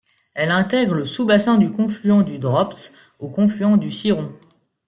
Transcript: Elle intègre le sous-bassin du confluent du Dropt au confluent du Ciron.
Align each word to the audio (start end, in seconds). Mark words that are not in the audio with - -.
Elle 0.33 0.49
intègre 0.49 0.95
le 0.95 1.05
sous-bassin 1.05 1.59
du 1.59 1.71
confluent 1.71 2.23
du 2.23 2.39
Dropt 2.39 2.91
au 3.19 3.27
confluent 3.29 3.77
du 3.77 3.91
Ciron. 3.91 4.33